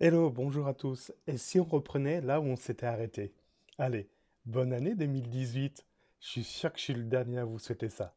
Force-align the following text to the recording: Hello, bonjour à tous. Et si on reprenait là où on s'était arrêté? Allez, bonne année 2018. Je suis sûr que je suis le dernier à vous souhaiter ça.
Hello, 0.00 0.28
bonjour 0.28 0.66
à 0.66 0.74
tous. 0.74 1.12
Et 1.28 1.36
si 1.36 1.60
on 1.60 1.64
reprenait 1.64 2.20
là 2.20 2.40
où 2.40 2.44
on 2.46 2.56
s'était 2.56 2.84
arrêté? 2.84 3.32
Allez, 3.78 4.08
bonne 4.44 4.72
année 4.72 4.96
2018. 4.96 5.86
Je 6.18 6.26
suis 6.26 6.42
sûr 6.42 6.72
que 6.72 6.78
je 6.80 6.84
suis 6.84 6.94
le 6.94 7.04
dernier 7.04 7.38
à 7.38 7.44
vous 7.44 7.60
souhaiter 7.60 7.88
ça. 7.88 8.12